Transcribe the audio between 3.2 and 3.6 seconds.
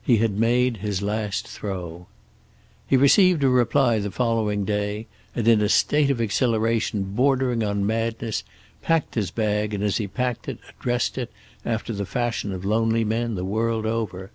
a